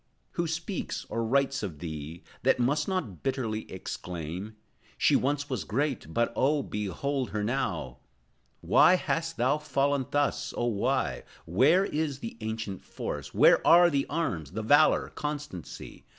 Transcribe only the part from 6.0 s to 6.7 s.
but, oh,